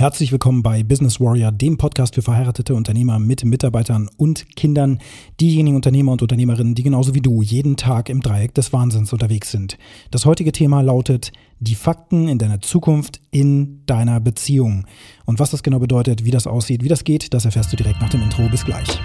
Herzlich 0.00 0.30
willkommen 0.30 0.62
bei 0.62 0.84
Business 0.84 1.18
Warrior, 1.18 1.50
dem 1.50 1.76
Podcast 1.76 2.14
für 2.14 2.22
verheiratete 2.22 2.72
Unternehmer 2.76 3.18
mit 3.18 3.44
Mitarbeitern 3.44 4.08
und 4.16 4.54
Kindern. 4.54 5.00
Diejenigen 5.40 5.74
Unternehmer 5.74 6.12
und 6.12 6.22
Unternehmerinnen, 6.22 6.76
die 6.76 6.84
genauso 6.84 7.16
wie 7.16 7.20
du 7.20 7.42
jeden 7.42 7.76
Tag 7.76 8.08
im 8.08 8.20
Dreieck 8.20 8.54
des 8.54 8.72
Wahnsinns 8.72 9.12
unterwegs 9.12 9.50
sind. 9.50 9.76
Das 10.12 10.24
heutige 10.24 10.52
Thema 10.52 10.82
lautet 10.82 11.32
die 11.58 11.74
Fakten 11.74 12.28
in 12.28 12.38
deiner 12.38 12.60
Zukunft 12.60 13.20
in 13.32 13.82
deiner 13.86 14.20
Beziehung. 14.20 14.86
Und 15.24 15.40
was 15.40 15.50
das 15.50 15.64
genau 15.64 15.80
bedeutet, 15.80 16.24
wie 16.24 16.30
das 16.30 16.46
aussieht, 16.46 16.84
wie 16.84 16.88
das 16.88 17.02
geht, 17.02 17.34
das 17.34 17.44
erfährst 17.44 17.72
du 17.72 17.76
direkt 17.76 18.00
nach 18.00 18.10
dem 18.10 18.22
Intro. 18.22 18.48
Bis 18.48 18.64
gleich. 18.64 19.00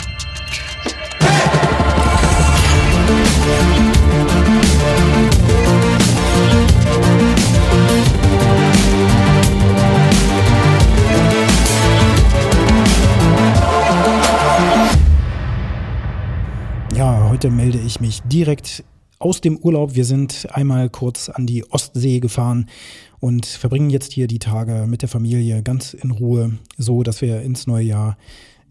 Ja, 3.49 3.92
heute 17.43 17.55
melde 17.55 17.79
ich 17.85 17.99
mich 17.99 18.21
direkt 18.21 18.85
aus 19.19 19.41
dem 19.41 19.57
Urlaub. 19.57 19.95
Wir 19.95 20.05
sind 20.05 20.47
einmal 20.53 20.89
kurz 20.89 21.27
an 21.27 21.45
die 21.45 21.69
Ostsee 21.71 22.21
gefahren 22.21 22.69
und 23.19 23.45
verbringen 23.45 23.89
jetzt 23.89 24.13
hier 24.13 24.27
die 24.27 24.39
Tage 24.39 24.85
mit 24.87 25.01
der 25.01 25.09
Familie 25.09 25.61
ganz 25.61 25.93
in 25.93 26.11
Ruhe, 26.11 26.57
so 26.77 27.03
dass 27.03 27.21
wir 27.21 27.41
ins 27.41 27.67
neue 27.67 27.83
Jahr 27.83 28.17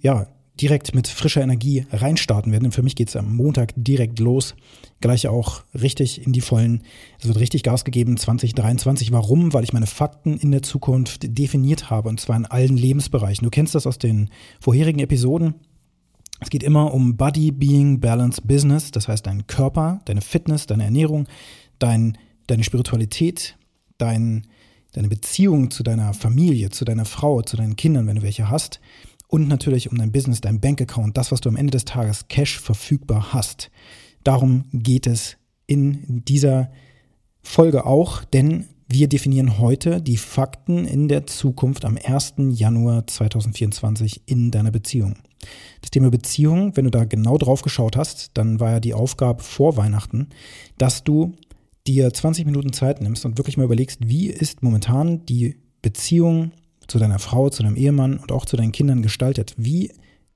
ja 0.00 0.26
direkt 0.58 0.94
mit 0.94 1.06
frischer 1.06 1.42
Energie 1.42 1.84
reinstarten 1.92 2.50
werden. 2.50 2.64
Und 2.64 2.72
für 2.72 2.82
mich 2.82 2.96
geht 2.96 3.10
es 3.10 3.16
am 3.16 3.36
Montag 3.36 3.74
direkt 3.76 4.18
los. 4.20 4.54
Gleich 5.02 5.28
auch 5.28 5.64
richtig 5.74 6.24
in 6.24 6.32
die 6.32 6.40
Vollen. 6.40 6.82
Es 7.20 7.26
wird 7.26 7.40
richtig 7.40 7.64
Gas 7.64 7.84
gegeben 7.84 8.16
2023. 8.16 9.12
Warum? 9.12 9.52
Weil 9.52 9.64
ich 9.64 9.74
meine 9.74 9.86
Fakten 9.86 10.38
in 10.38 10.50
der 10.50 10.62
Zukunft 10.62 11.36
definiert 11.36 11.90
habe 11.90 12.08
und 12.08 12.20
zwar 12.20 12.36
in 12.36 12.46
allen 12.46 12.78
Lebensbereichen. 12.78 13.44
Du 13.44 13.50
kennst 13.50 13.74
das 13.74 13.86
aus 13.86 13.98
den 13.98 14.30
vorherigen 14.60 15.00
Episoden. 15.00 15.56
Es 16.42 16.50
geht 16.50 16.64
immer 16.64 16.92
um 16.92 17.16
Body, 17.16 17.52
Being, 17.52 18.00
Balance, 18.00 18.42
Business, 18.42 18.90
das 18.90 19.06
heißt 19.06 19.24
dein 19.26 19.46
Körper, 19.46 20.00
deine 20.06 20.20
Fitness, 20.20 20.66
deine 20.66 20.84
Ernährung, 20.84 21.28
dein, 21.78 22.18
deine 22.48 22.64
Spiritualität, 22.64 23.56
dein, 23.96 24.48
deine 24.92 25.06
Beziehung 25.06 25.70
zu 25.70 25.84
deiner 25.84 26.14
Familie, 26.14 26.70
zu 26.70 26.84
deiner 26.84 27.04
Frau, 27.04 27.42
zu 27.42 27.56
deinen 27.56 27.76
Kindern, 27.76 28.08
wenn 28.08 28.16
du 28.16 28.22
welche 28.22 28.50
hast. 28.50 28.80
Und 29.28 29.46
natürlich 29.46 29.90
um 29.92 29.98
dein 29.98 30.10
Business, 30.10 30.40
dein 30.40 30.60
Bankaccount, 30.60 31.16
das, 31.16 31.30
was 31.30 31.40
du 31.40 31.48
am 31.48 31.56
Ende 31.56 31.70
des 31.70 31.84
Tages 31.84 32.26
Cash 32.26 32.58
verfügbar 32.58 33.32
hast. 33.32 33.70
Darum 34.24 34.64
geht 34.72 35.06
es 35.06 35.36
in 35.66 36.24
dieser 36.24 36.72
Folge 37.40 37.86
auch, 37.86 38.24
denn 38.24 38.66
wir 38.88 39.08
definieren 39.08 39.58
heute 39.58 40.02
die 40.02 40.16
Fakten 40.16 40.86
in 40.86 41.06
der 41.06 41.26
Zukunft 41.26 41.84
am 41.84 41.96
1. 42.02 42.34
Januar 42.50 43.06
2024 43.06 44.22
in 44.26 44.50
deiner 44.50 44.72
Beziehung. 44.72 45.14
Das 45.80 45.90
Thema 45.90 46.10
Beziehung, 46.10 46.76
wenn 46.76 46.84
du 46.84 46.90
da 46.90 47.04
genau 47.04 47.38
drauf 47.38 47.62
geschaut 47.62 47.96
hast, 47.96 48.30
dann 48.34 48.60
war 48.60 48.70
ja 48.72 48.80
die 48.80 48.94
Aufgabe 48.94 49.42
vor 49.42 49.76
Weihnachten, 49.76 50.28
dass 50.78 51.04
du 51.04 51.34
dir 51.86 52.12
20 52.12 52.46
Minuten 52.46 52.72
Zeit 52.72 53.00
nimmst 53.00 53.24
und 53.24 53.38
wirklich 53.38 53.56
mal 53.56 53.64
überlegst, 53.64 54.08
wie 54.08 54.28
ist 54.28 54.62
momentan 54.62 55.26
die 55.26 55.56
Beziehung 55.82 56.52
zu 56.86 56.98
deiner 56.98 57.18
Frau, 57.18 57.48
zu 57.50 57.62
deinem 57.62 57.76
Ehemann 57.76 58.18
und 58.18 58.32
auch 58.32 58.46
zu 58.46 58.56
deinen 58.56 58.72
Kindern 58.72 59.02
gestaltet? 59.02 59.54
Wie 59.56 59.92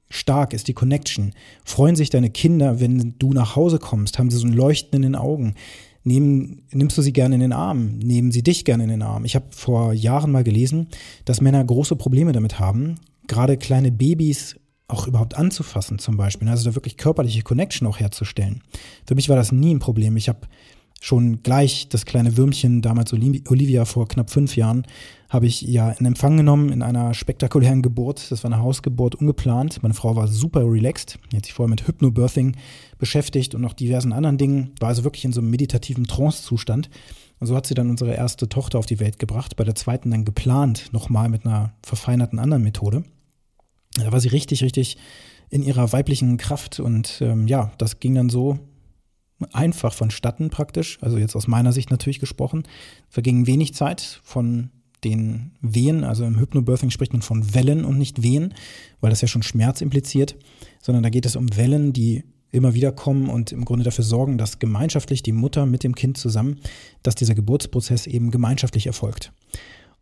stark 0.08 0.52
ist 0.52 0.68
die 0.68 0.74
Connection? 0.74 1.32
Freuen 1.64 1.96
sich 1.96 2.10
deine 2.10 2.30
Kinder, 2.30 2.80
wenn 2.80 3.14
du 3.18 3.32
nach 3.32 3.56
Hause 3.56 3.78
kommst? 3.78 4.18
Haben 4.18 4.30
sie 4.30 4.38
so 4.38 4.46
ein 4.46 4.52
Leuchten 4.52 4.96
in 4.96 5.02
den 5.02 5.14
Augen? 5.14 5.54
Nehmen, 6.02 6.62
nimmst 6.70 6.96
du 6.96 7.02
sie 7.02 7.12
gerne 7.12 7.34
in 7.34 7.40
den 7.40 7.52
Arm? 7.52 7.98
Nehmen 7.98 8.30
sie 8.30 8.42
dich 8.42 8.64
gerne 8.64 8.84
in 8.84 8.90
den 8.90 9.02
Arm? 9.02 9.24
Ich 9.24 9.34
habe 9.34 9.46
vor 9.50 9.92
Jahren 9.92 10.30
mal 10.30 10.44
gelesen, 10.44 10.88
dass 11.24 11.40
Männer 11.40 11.64
große 11.64 11.96
Probleme 11.96 12.32
damit 12.32 12.60
haben, 12.60 12.94
gerade 13.26 13.56
kleine 13.56 13.90
Babys 13.90 14.56
auch 14.88 15.06
überhaupt 15.06 15.36
anzufassen 15.36 15.98
zum 15.98 16.16
Beispiel. 16.16 16.48
Also 16.48 16.68
da 16.68 16.74
wirklich 16.74 16.96
körperliche 16.96 17.42
Connection 17.42 17.88
auch 17.88 17.98
herzustellen. 17.98 18.62
Für 19.06 19.14
mich 19.14 19.28
war 19.28 19.36
das 19.36 19.52
nie 19.52 19.74
ein 19.74 19.80
Problem. 19.80 20.16
Ich 20.16 20.28
habe 20.28 20.40
schon 21.00 21.42
gleich 21.42 21.88
das 21.88 22.04
kleine 22.04 22.36
Würmchen, 22.36 22.82
damals 22.82 23.12
Olivia 23.12 23.84
vor 23.84 24.08
knapp 24.08 24.30
fünf 24.30 24.56
Jahren, 24.56 24.86
habe 25.28 25.46
ich 25.46 25.62
ja 25.62 25.90
in 25.90 26.06
Empfang 26.06 26.36
genommen 26.36 26.72
in 26.72 26.82
einer 26.82 27.14
spektakulären 27.14 27.82
Geburt. 27.82 28.30
Das 28.30 28.44
war 28.44 28.52
eine 28.52 28.62
Hausgeburt, 28.62 29.16
ungeplant. 29.16 29.82
Meine 29.82 29.94
Frau 29.94 30.16
war 30.16 30.28
super 30.28 30.64
relaxed. 30.64 31.18
Die 31.30 31.36
hat 31.36 31.44
sich 31.44 31.54
vorher 31.54 31.70
mit 31.70 31.86
Hypnobirthing 31.86 32.56
beschäftigt 32.98 33.54
und 33.54 33.60
noch 33.60 33.74
diversen 33.74 34.12
anderen 34.12 34.38
Dingen. 34.38 34.72
War 34.80 34.88
also 34.88 35.04
wirklich 35.04 35.24
in 35.24 35.32
so 35.32 35.40
einem 35.40 35.50
meditativen 35.50 36.04
Trance-Zustand. 36.04 36.90
Und 37.38 37.46
so 37.48 37.56
hat 37.56 37.66
sie 37.66 37.74
dann 37.74 37.90
unsere 37.90 38.14
erste 38.14 38.48
Tochter 38.48 38.78
auf 38.78 38.86
die 38.86 39.00
Welt 39.00 39.18
gebracht. 39.18 39.56
Bei 39.56 39.64
der 39.64 39.74
zweiten 39.74 40.10
dann 40.10 40.24
geplant, 40.24 40.92
nochmal 40.92 41.28
mit 41.28 41.44
einer 41.44 41.74
verfeinerten 41.82 42.38
anderen 42.38 42.62
Methode. 42.62 43.04
Da 43.96 44.12
war 44.12 44.20
sie 44.20 44.28
richtig, 44.28 44.62
richtig 44.62 44.96
in 45.48 45.62
ihrer 45.62 45.92
weiblichen 45.92 46.36
Kraft 46.38 46.80
und 46.80 47.18
ähm, 47.20 47.46
ja, 47.46 47.72
das 47.78 48.00
ging 48.00 48.14
dann 48.14 48.28
so 48.28 48.58
einfach 49.52 49.92
vonstatten 49.92 50.50
praktisch, 50.50 50.98
also 51.02 51.18
jetzt 51.18 51.36
aus 51.36 51.46
meiner 51.46 51.72
Sicht 51.72 51.90
natürlich 51.90 52.20
gesprochen. 52.20 52.64
Verging 53.08 53.46
wenig 53.46 53.74
Zeit 53.74 54.20
von 54.24 54.70
den 55.04 55.52
Wehen, 55.60 56.04
also 56.04 56.24
im 56.24 56.38
Hypnobirthing 56.38 56.90
spricht 56.90 57.12
man 57.12 57.22
von 57.22 57.54
Wellen 57.54 57.84
und 57.84 57.98
nicht 57.98 58.22
Wehen, 58.22 58.54
weil 59.00 59.10
das 59.10 59.20
ja 59.20 59.28
schon 59.28 59.42
Schmerz 59.42 59.80
impliziert, 59.80 60.36
sondern 60.82 61.02
da 61.02 61.10
geht 61.10 61.26
es 61.26 61.36
um 61.36 61.54
Wellen, 61.56 61.92
die 61.92 62.24
immer 62.50 62.74
wieder 62.74 62.92
kommen 62.92 63.28
und 63.28 63.52
im 63.52 63.64
Grunde 63.64 63.84
dafür 63.84 64.04
sorgen, 64.04 64.38
dass 64.38 64.58
gemeinschaftlich 64.58 65.22
die 65.22 65.32
Mutter 65.32 65.66
mit 65.66 65.84
dem 65.84 65.94
Kind 65.94 66.16
zusammen, 66.16 66.60
dass 67.02 67.14
dieser 67.14 67.34
Geburtsprozess 67.34 68.06
eben 68.06 68.30
gemeinschaftlich 68.30 68.86
erfolgt. 68.86 69.32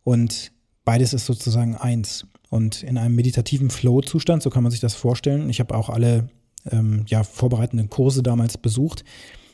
Und 0.03 0.51
beides 0.85 1.13
ist 1.13 1.25
sozusagen 1.25 1.75
eins. 1.75 2.25
Und 2.49 2.83
in 2.83 2.97
einem 2.97 3.15
meditativen 3.15 3.69
Flow-Zustand, 3.69 4.43
so 4.43 4.49
kann 4.49 4.63
man 4.63 4.71
sich 4.71 4.81
das 4.81 4.95
vorstellen. 4.95 5.49
Ich 5.49 5.59
habe 5.59 5.75
auch 5.75 5.89
alle 5.89 6.27
ähm, 6.71 7.03
ja, 7.07 7.23
vorbereitenden 7.23 7.89
Kurse 7.89 8.23
damals 8.23 8.57
besucht, 8.57 9.03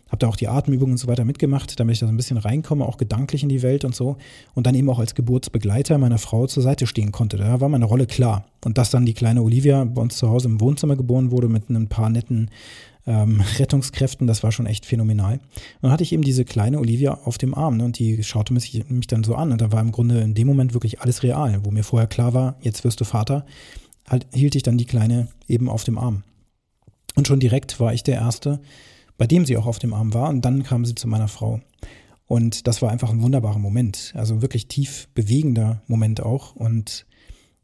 habe 0.07 0.19
da 0.19 0.27
auch 0.27 0.35
die 0.35 0.49
Atemübungen 0.49 0.93
und 0.93 0.97
so 0.97 1.07
weiter 1.07 1.23
mitgemacht, 1.23 1.79
damit 1.79 1.93
ich 1.93 1.99
da 1.99 2.05
so 2.05 2.11
ein 2.11 2.17
bisschen 2.17 2.37
reinkomme, 2.37 2.85
auch 2.85 2.97
gedanklich 2.97 3.43
in 3.43 3.49
die 3.49 3.61
Welt 3.61 3.85
und 3.85 3.95
so. 3.95 4.17
Und 4.53 4.67
dann 4.67 4.75
eben 4.75 4.89
auch 4.89 4.99
als 4.99 5.15
Geburtsbegleiter 5.15 5.97
meiner 5.97 6.17
Frau 6.17 6.47
zur 6.47 6.63
Seite 6.63 6.85
stehen 6.85 7.13
konnte. 7.13 7.37
Da 7.37 7.61
war 7.61 7.69
meine 7.69 7.85
Rolle 7.85 8.07
klar. 8.07 8.45
Und 8.65 8.77
dass 8.77 8.89
dann 8.91 9.05
die 9.05 9.13
kleine 9.13 9.41
Olivia 9.41 9.85
bei 9.85 10.01
uns 10.01 10.17
zu 10.17 10.29
Hause 10.29 10.49
im 10.49 10.59
Wohnzimmer 10.59 10.97
geboren 10.97 11.31
wurde 11.31 11.47
mit 11.47 11.69
ein 11.69 11.87
paar 11.87 12.09
netten 12.09 12.49
ähm, 13.05 13.41
Rettungskräften, 13.59 14.27
das 14.27 14.43
war 14.43 14.51
schon 14.51 14.65
echt 14.65 14.85
phänomenal. 14.85 15.35
Und 15.35 15.41
dann 15.81 15.91
hatte 15.91 16.03
ich 16.03 16.13
eben 16.13 16.23
diese 16.23 16.45
kleine 16.45 16.79
Olivia 16.79 17.13
auf 17.25 17.37
dem 17.37 17.53
Arm 17.53 17.77
ne, 17.77 17.85
und 17.85 17.99
die 17.99 18.23
schaute 18.23 18.53
mich, 18.53 18.83
mich 18.89 19.07
dann 19.07 19.23
so 19.23 19.35
an 19.35 19.51
und 19.51 19.61
da 19.61 19.71
war 19.71 19.81
im 19.81 19.91
Grunde 19.91 20.21
in 20.21 20.33
dem 20.33 20.47
Moment 20.47 20.73
wirklich 20.73 21.01
alles 21.01 21.23
real, 21.23 21.63
wo 21.63 21.71
mir 21.71 21.83
vorher 21.83 22.07
klar 22.07 22.33
war, 22.33 22.57
jetzt 22.61 22.83
wirst 22.83 22.99
du 22.99 23.05
Vater, 23.05 23.45
halt, 24.07 24.27
hielt 24.33 24.55
ich 24.55 24.63
dann 24.63 24.77
die 24.77 24.85
Kleine 24.85 25.27
eben 25.47 25.69
auf 25.69 25.83
dem 25.83 25.97
Arm. 25.97 26.23
Und 27.15 27.27
schon 27.27 27.39
direkt 27.39 27.79
war 27.79 27.93
ich 27.93 28.03
der 28.03 28.15
Erste, 28.15 28.61
bei 29.17 29.27
dem 29.27 29.45
sie 29.45 29.57
auch 29.57 29.65
auf 29.65 29.79
dem 29.79 29.93
Arm 29.93 30.13
war 30.13 30.29
und 30.29 30.43
dann 30.43 30.63
kam 30.63 30.85
sie 30.85 30.95
zu 30.95 31.07
meiner 31.07 31.27
Frau. 31.27 31.59
Und 32.27 32.65
das 32.67 32.81
war 32.81 32.89
einfach 32.89 33.09
ein 33.09 33.21
wunderbarer 33.21 33.59
Moment, 33.59 34.13
also 34.15 34.41
wirklich 34.41 34.67
tief 34.67 35.09
bewegender 35.13 35.81
Moment 35.87 36.21
auch 36.21 36.55
und 36.55 37.05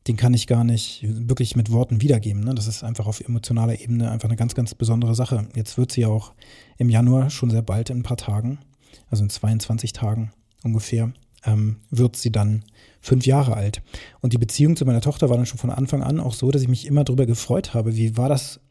den 0.07 0.18
kann 0.18 0.34
ich 0.34 0.47
gar 0.47 0.63
nicht 0.63 1.03
wirklich 1.03 1.56
mit 1.56 1.72
Worten 1.72 2.01
wiedergeben. 2.01 2.44
Ne? 2.44 2.56
Das 2.56 2.68
ist 2.68 2.84
einfach 2.84 3.07
auf 3.07 3.22
emotionaler 3.22 3.79
Ebene 3.79 4.09
einfach 4.09 4.29
eine 4.29 4.38
ganz, 4.38 4.56
ganz 4.56 4.73
besondere 4.73 5.16
Sache. 5.16 5.47
Jetzt 5.56 5.78
wird 5.78 5.91
sie 5.91 6.06
auch 6.06 6.34
im 6.78 6.90
Januar, 6.90 7.29
schon 7.29 7.50
sehr 7.50 7.62
bald 7.62 7.90
in 7.90 8.00
ein 8.00 8.03
paar 8.03 8.17
Tagen, 8.17 8.59
also 9.09 9.23
in 9.23 9.29
22 9.29 9.94
Tagen 9.94 10.31
ungefähr, 10.63 11.12
ähm, 11.46 11.78
wird 11.90 12.16
sie 12.16 12.31
dann 12.31 12.63
fünf 13.01 13.25
Jahre 13.25 13.56
alt. 13.56 13.81
Und 14.22 14.34
die 14.34 14.38
Beziehung 14.38 14.75
zu 14.75 14.85
meiner 14.85 15.01
Tochter 15.01 15.29
war 15.29 15.38
dann 15.38 15.46
schon 15.46 15.59
von 15.59 15.69
Anfang 15.69 16.03
an 16.03 16.19
auch 16.19 16.34
so, 16.34 16.51
dass 16.51 16.62
ich 16.62 16.67
mich 16.67 16.85
immer 16.85 17.03
darüber 17.03 17.25
gefreut 17.25 17.73
habe. 17.73 17.96
Wie 17.96 18.17
war 18.17 18.29
das? 18.29 18.59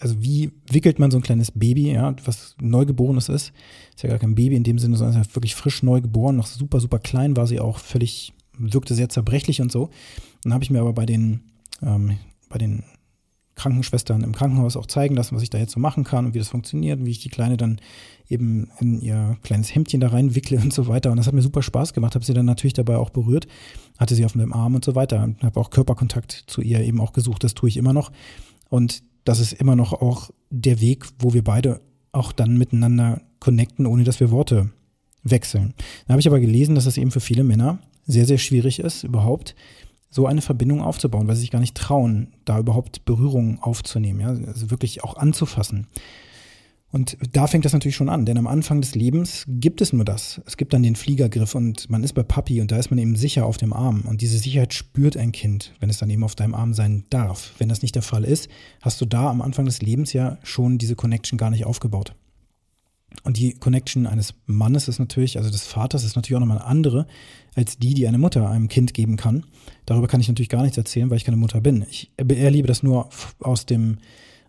Also 0.00 0.20
wie 0.20 0.50
wickelt 0.68 0.98
man 0.98 1.12
so 1.12 1.18
ein 1.18 1.22
kleines 1.22 1.52
Baby, 1.52 1.92
ja, 1.92 2.16
was 2.24 2.56
Neugeborenes 2.60 3.28
ist? 3.28 3.52
Ist 3.94 4.02
ja 4.02 4.08
gar 4.08 4.18
kein 4.18 4.34
Baby 4.34 4.56
in 4.56 4.64
dem 4.64 4.78
Sinne, 4.78 4.96
sondern 4.96 5.20
ist 5.20 5.28
ja 5.28 5.36
wirklich 5.36 5.54
frisch 5.54 5.84
neu 5.84 6.00
geboren, 6.00 6.34
noch 6.36 6.46
super, 6.46 6.80
super 6.80 6.98
klein 6.98 7.36
war 7.36 7.46
sie 7.46 7.60
auch, 7.60 7.78
völlig, 7.78 8.32
wirkte 8.60 8.94
sehr 8.94 9.08
zerbrechlich 9.08 9.60
und 9.60 9.72
so. 9.72 9.90
Dann 10.42 10.54
habe 10.54 10.64
ich 10.64 10.70
mir 10.70 10.80
aber 10.80 10.92
bei 10.92 11.06
den, 11.06 11.40
ähm, 11.82 12.18
bei 12.48 12.58
den 12.58 12.84
Krankenschwestern 13.60 14.22
im 14.22 14.34
Krankenhaus 14.34 14.76
auch 14.76 14.86
zeigen 14.86 15.14
lassen, 15.16 15.36
was 15.36 15.42
ich 15.42 15.50
da 15.50 15.58
jetzt 15.58 15.72
so 15.72 15.80
machen 15.80 16.02
kann 16.02 16.24
und 16.24 16.34
wie 16.34 16.38
das 16.38 16.48
funktioniert 16.48 16.98
und 16.98 17.04
wie 17.04 17.10
ich 17.10 17.20
die 17.20 17.28
Kleine 17.28 17.58
dann 17.58 17.78
eben 18.28 18.70
in 18.80 19.02
ihr 19.02 19.36
kleines 19.42 19.74
Hemdchen 19.74 20.00
da 20.00 20.08
reinwickle 20.08 20.58
und 20.58 20.72
so 20.72 20.86
weiter. 20.88 21.10
Und 21.10 21.18
das 21.18 21.26
hat 21.26 21.34
mir 21.34 21.42
super 21.42 21.62
Spaß 21.62 21.92
gemacht, 21.92 22.14
habe 22.14 22.24
sie 22.24 22.32
dann 22.32 22.46
natürlich 22.46 22.72
dabei 22.72 22.96
auch 22.96 23.10
berührt, 23.10 23.46
hatte 23.98 24.14
sie 24.14 24.24
auf 24.24 24.34
meinem 24.34 24.54
Arm 24.54 24.76
und 24.76 24.84
so 24.84 24.94
weiter 24.94 25.22
und 25.24 25.42
habe 25.42 25.60
auch 25.60 25.68
Körperkontakt 25.68 26.44
zu 26.46 26.62
ihr 26.62 26.80
eben 26.80 27.00
auch 27.00 27.12
gesucht. 27.12 27.44
Das 27.44 27.52
tue 27.52 27.68
ich 27.68 27.76
immer 27.76 27.92
noch. 27.92 28.12
Und 28.70 29.02
das 29.24 29.40
ist 29.40 29.52
immer 29.52 29.76
noch 29.76 29.92
auch 29.92 30.30
der 30.48 30.80
Weg, 30.80 31.06
wo 31.18 31.34
wir 31.34 31.44
beide 31.44 31.82
auch 32.12 32.32
dann 32.32 32.56
miteinander 32.56 33.20
connecten, 33.40 33.86
ohne 33.86 34.04
dass 34.04 34.20
wir 34.20 34.30
Worte 34.30 34.70
wechseln. 35.22 35.74
Da 36.06 36.12
habe 36.12 36.20
ich 36.20 36.28
aber 36.28 36.40
gelesen, 36.40 36.74
dass 36.74 36.86
es 36.86 36.96
eben 36.96 37.10
für 37.10 37.20
viele 37.20 37.44
Männer 37.44 37.78
sehr, 38.06 38.26
sehr 38.26 38.38
schwierig 38.38 38.80
ist, 38.80 39.04
überhaupt 39.04 39.54
so 40.10 40.26
eine 40.26 40.42
Verbindung 40.42 40.82
aufzubauen, 40.82 41.28
weil 41.28 41.36
sie 41.36 41.42
sich 41.42 41.50
gar 41.50 41.60
nicht 41.60 41.76
trauen, 41.76 42.34
da 42.44 42.58
überhaupt 42.58 43.04
Berührungen 43.04 43.58
aufzunehmen, 43.60 44.20
ja, 44.20 44.28
also 44.28 44.70
wirklich 44.70 45.04
auch 45.04 45.16
anzufassen. 45.16 45.86
Und 46.92 47.16
da 47.32 47.46
fängt 47.46 47.64
das 47.64 47.72
natürlich 47.72 47.94
schon 47.94 48.08
an, 48.08 48.26
denn 48.26 48.36
am 48.36 48.48
Anfang 48.48 48.80
des 48.80 48.96
Lebens 48.96 49.44
gibt 49.46 49.80
es 49.80 49.92
nur 49.92 50.04
das. 50.04 50.40
Es 50.44 50.56
gibt 50.56 50.72
dann 50.72 50.82
den 50.82 50.96
Fliegergriff 50.96 51.54
und 51.54 51.88
man 51.88 52.02
ist 52.02 52.14
bei 52.14 52.24
Papi 52.24 52.60
und 52.60 52.72
da 52.72 52.78
ist 52.78 52.90
man 52.90 52.98
eben 52.98 53.14
sicher 53.14 53.46
auf 53.46 53.58
dem 53.58 53.72
Arm. 53.72 54.02
Und 54.08 54.22
diese 54.22 54.38
Sicherheit 54.38 54.74
spürt 54.74 55.16
ein 55.16 55.30
Kind, 55.30 55.72
wenn 55.78 55.88
es 55.88 55.98
dann 55.98 56.10
eben 56.10 56.24
auf 56.24 56.34
deinem 56.34 56.54
Arm 56.54 56.74
sein 56.74 57.04
darf. 57.10 57.54
Wenn 57.58 57.68
das 57.68 57.82
nicht 57.82 57.94
der 57.94 58.02
Fall 58.02 58.24
ist, 58.24 58.48
hast 58.82 59.00
du 59.00 59.06
da 59.06 59.30
am 59.30 59.40
Anfang 59.40 59.66
des 59.66 59.82
Lebens 59.82 60.12
ja 60.12 60.38
schon 60.42 60.78
diese 60.78 60.96
Connection 60.96 61.38
gar 61.38 61.50
nicht 61.50 61.64
aufgebaut. 61.64 62.16
Und 63.24 63.36
die 63.36 63.54
Connection 63.54 64.06
eines 64.06 64.34
Mannes 64.46 64.88
ist 64.88 64.98
natürlich, 64.98 65.36
also 65.36 65.50
des 65.50 65.66
Vaters, 65.66 66.04
ist 66.04 66.16
natürlich 66.16 66.36
auch 66.36 66.40
nochmal 66.40 66.58
eine 66.58 66.66
andere 66.66 67.06
als 67.54 67.78
die, 67.78 67.94
die 67.94 68.06
eine 68.06 68.18
Mutter 68.18 68.48
einem 68.48 68.68
Kind 68.68 68.94
geben 68.94 69.16
kann. 69.16 69.44
Darüber 69.84 70.06
kann 70.06 70.20
ich 70.20 70.28
natürlich 70.28 70.48
gar 70.48 70.62
nichts 70.62 70.78
erzählen, 70.78 71.10
weil 71.10 71.16
ich 71.16 71.24
keine 71.24 71.36
Mutter 71.36 71.60
bin. 71.60 71.84
Ich 71.90 72.10
erlebe 72.16 72.68
das 72.68 72.82
nur 72.82 73.08
aus 73.40 73.66
dem 73.66 73.98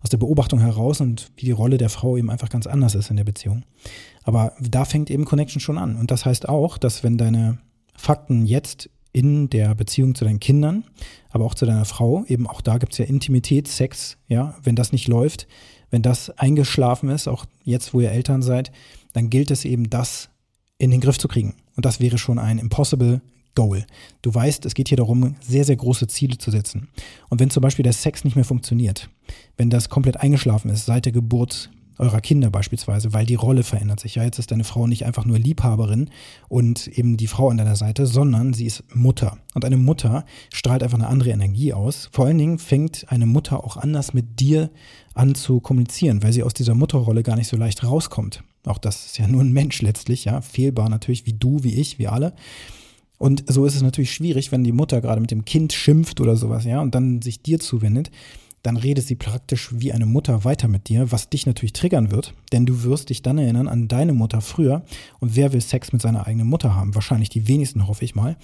aus 0.04 0.10
der 0.10 0.18
Beobachtung 0.18 0.60
heraus 0.60 1.00
und 1.00 1.32
wie 1.38 1.46
die 1.46 1.52
Rolle 1.52 1.78
der 1.78 1.90
Frau 1.90 2.18
eben 2.18 2.32
einfach 2.32 2.50
ganz 2.50 2.66
anders 2.66 2.96
ist 2.96 3.12
in 3.12 3.18
der 3.18 3.24
Beziehung. 3.24 3.64
Aber 4.24 4.54
da 4.60 4.84
fängt 4.84 5.12
eben 5.12 5.26
Connection 5.26 5.60
schon 5.60 5.78
an. 5.78 5.96
Und 5.96 6.10
das 6.10 6.26
heißt 6.26 6.50
auch, 6.50 6.80
dass 6.80 7.04
wenn 7.04 7.20
deine 7.20 7.60
Fakten 7.96 8.48
jetzt 8.48 8.90
in 9.14 9.50
der 9.50 9.76
Beziehung 9.76 10.16
zu 10.16 10.26
deinen 10.26 10.40
Kindern, 10.40 10.86
aber 11.30 11.46
auch 11.46 11.54
zu 11.54 11.66
deiner 11.66 11.86
Frau, 11.86 12.24
eben 12.26 12.48
auch 12.48 12.62
da 12.62 12.78
gibt 12.78 12.94
es 12.94 12.98
ja 12.98 13.06
Intimität, 13.06 13.68
Sex, 13.68 14.18
ja, 14.28 14.56
wenn 14.64 14.76
das 14.76 14.92
nicht 14.92 15.08
läuft, 15.08 15.48
wenn 15.92 16.02
das 16.02 16.32
eingeschlafen 16.32 17.10
ist, 17.10 17.28
auch 17.28 17.46
jetzt, 17.64 17.94
wo 17.94 18.02
ihr 18.02 18.12
Eltern 18.12 18.42
seid, 18.42 18.72
dann 19.14 19.30
gilt 19.30 19.52
es 19.52 19.66
eben, 19.66 19.90
das 19.90 20.30
in 20.78 20.90
den 20.90 21.02
Griff 21.02 21.20
zu 21.20 21.28
kriegen. 21.28 21.54
Und 21.76 21.86
das 21.86 22.00
wäre 22.00 22.18
schon 22.18 22.40
ein 22.40 22.58
impossible 22.58 23.22
Goal. 23.54 23.86
Du 24.22 24.34
weißt, 24.34 24.66
es 24.66 24.74
geht 24.74 24.88
hier 24.88 24.98
darum, 24.98 25.36
sehr, 25.42 25.66
sehr 25.66 25.76
große 25.76 26.08
Ziele 26.08 26.38
zu 26.38 26.52
setzen. 26.52 26.88
Und 27.30 27.40
wenn 27.40 27.50
zum 27.50 27.62
Beispiel 27.62 27.84
der 27.84 27.94
Sex 27.94 28.24
nicht 28.24 28.36
mehr 28.36 28.46
funktioniert, 28.46 29.10
wenn 29.58 29.70
das 29.70 29.90
komplett 29.90 30.18
eingeschlafen 30.18 30.72
ist 30.72 30.86
seit 30.86 31.06
der 31.06 31.12
Geburt 31.12 31.70
eurer 32.02 32.20
Kinder 32.20 32.50
beispielsweise, 32.50 33.14
weil 33.14 33.26
die 33.26 33.36
Rolle 33.36 33.64
verändert 33.64 34.00
sich. 34.00 34.16
Ja, 34.16 34.24
jetzt 34.24 34.40
ist 34.40 34.52
deine 34.52 34.64
Frau 34.64 34.88
nicht 34.88 35.06
einfach 35.06 35.24
nur 35.26 35.38
Liebhaberin 35.38 36.10
und 36.50 36.88
eben 36.88 37.16
die 37.16 37.28
Frau 37.28 37.50
an 37.50 37.58
deiner 37.58 37.76
Seite, 37.76 38.08
sondern 38.08 38.54
sie 38.54 38.66
ist 38.66 38.84
Mutter. 38.94 39.38
Und 39.54 39.64
eine 39.64 39.78
Mutter 39.78 40.26
strahlt 40.52 40.82
einfach 40.82 40.98
eine 40.98 41.08
andere 41.08 41.30
Energie 41.30 41.74
aus. 41.74 42.10
Vor 42.12 42.26
allen 42.26 42.40
Dingen 42.40 42.58
fängt 42.58 43.06
eine 43.10 43.28
Mutter 43.28 43.64
auch 43.64 43.78
anders 43.78 44.14
mit 44.14 44.40
dir 44.40 44.72
an 45.14 45.36
zu 45.36 45.60
kommunizieren, 45.60 46.24
weil 46.24 46.34
sie 46.34 46.44
aus 46.44 46.56
dieser 46.56 46.74
Mutterrolle 46.74 47.22
gar 47.22 47.36
nicht 47.36 47.48
so 47.48 47.56
leicht 47.56 47.84
rauskommt. 47.84 48.44
Auch 48.66 48.80
das 48.80 49.06
ist 49.06 49.18
ja 49.20 49.28
nur 49.28 49.42
ein 49.42 49.54
Mensch 49.54 49.82
letztlich, 49.82 50.26
ja, 50.26 50.42
fehlbar 50.42 50.90
natürlich, 50.90 51.26
wie 51.28 51.34
du, 51.34 51.64
wie 51.64 51.76
ich, 51.76 52.00
wie 52.00 52.08
alle. 52.08 52.34
Und 53.20 53.44
so 53.48 53.66
ist 53.66 53.76
es 53.76 53.84
natürlich 53.84 54.12
schwierig, 54.12 54.52
wenn 54.52 54.64
die 54.64 54.72
Mutter 54.72 55.02
gerade 55.02 55.22
mit 55.22 55.30
dem 55.30 55.46
Kind 55.46 55.74
schimpft 55.74 56.20
oder 56.20 56.36
sowas, 56.36 56.66
ja, 56.66 56.82
und 56.82 56.96
dann 56.96 57.22
sich 57.22 57.44
dir 57.44 57.60
zuwendet, 57.60 58.10
dann 58.64 58.78
redet 58.78 59.06
sie 59.06 59.16
praktisch 59.16 59.70
wie 59.74 59.92
eine 59.92 60.06
Mutter 60.06 60.44
weiter 60.44 60.68
mit 60.68 60.88
dir, 60.88 61.12
was 61.12 61.30
dich 61.30 61.46
natürlich 61.46 61.74
triggern 61.74 62.12
wird, 62.12 62.34
denn 62.52 62.66
du 62.66 62.84
wirst 62.84 63.10
dich 63.10 63.22
dann 63.22 63.38
erinnern 63.38 63.68
an 63.68 63.88
deine 63.88 64.14
Mutter 64.14 64.42
früher. 64.42 64.84
Und 65.20 65.36
wer 65.36 65.54
will 65.54 65.62
Sex 65.62 65.94
mit 65.94 66.02
seiner 66.02 66.28
eigenen 66.28 66.48
Mutter 66.48 66.76
haben? 66.76 66.94
Wahrscheinlich 66.94 67.30
die 67.30 67.48
wenigsten, 67.48 67.88
hoffe 67.88 68.06
ich 68.06 68.16
mal. 68.16 68.38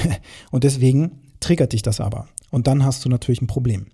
und 0.50 0.64
deswegen 0.64 1.20
triggert 1.40 1.72
dich 1.72 1.82
das 1.82 2.00
aber. 2.00 2.28
Und 2.50 2.66
dann 2.66 2.84
hast 2.84 3.04
du 3.04 3.08
natürlich 3.08 3.40
ein 3.40 3.46
Problem. 3.46 3.86